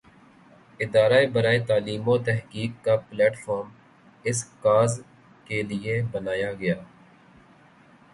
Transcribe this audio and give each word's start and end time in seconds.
ادارہ 0.79 1.19
برائے 1.33 1.59
تعلیم 1.67 2.07
وتحقیق 2.07 2.71
کا 2.85 2.95
پلیٹ 3.09 3.33
فارم 3.43 3.69
اس 4.25 4.39
کاز 4.61 4.91
کے 5.45 5.61
لئے 5.69 6.01
بنایا 6.11 6.51
گیا۔ 6.53 6.75